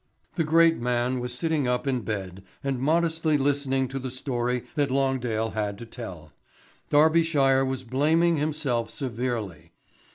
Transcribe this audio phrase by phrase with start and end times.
[0.33, 4.89] The great man was sitting up in bed and modestly listening to the story that
[4.89, 6.31] Longdale had to tell.
[6.89, 9.73] Darbyshire was blaming himself severely.